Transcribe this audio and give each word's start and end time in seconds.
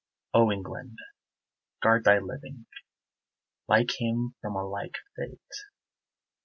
O 0.33 0.51
England, 0.51 0.97
guard 1.83 2.05
thy 2.05 2.17
living 2.17 2.65
Like 3.67 3.91
him 4.01 4.33
from 4.41 4.55
a 4.55 4.67
like 4.67 4.95
fate! 5.15 5.37